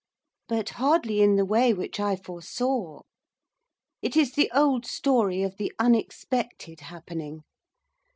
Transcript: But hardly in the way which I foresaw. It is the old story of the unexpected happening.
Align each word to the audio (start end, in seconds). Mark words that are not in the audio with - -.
But 0.47 0.69
hardly 0.81 1.21
in 1.21 1.35
the 1.35 1.45
way 1.45 1.75
which 1.75 1.99
I 1.99 2.15
foresaw. 2.15 3.01
It 4.01 4.17
is 4.17 4.31
the 4.33 4.49
old 4.51 4.83
story 4.83 5.43
of 5.43 5.57
the 5.57 5.71
unexpected 5.77 6.79
happening. 6.79 7.43